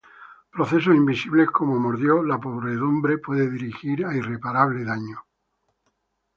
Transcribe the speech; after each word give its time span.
Procesos 0.51 0.95
invisibles 0.95 1.51
como 1.51 1.77
mordió 1.79 2.23
la 2.23 2.39
podredumbre 2.39 3.19
puede 3.19 3.47
dirigir 3.51 4.03
a 4.03 4.15
irreparable 4.17 4.83
daño. 4.83 5.23